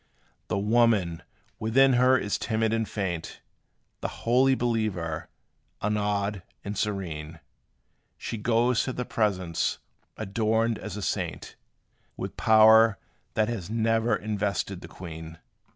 [0.47, 1.21] The woman
[1.59, 3.39] within her is timid and faint;
[3.99, 5.29] The holy believer,
[5.79, 7.39] unawed and serene;
[8.17, 9.77] She goes to the presence,
[10.17, 11.55] adorned as a saint,
[12.17, 12.97] With power
[13.35, 15.37] that has never invested the queen.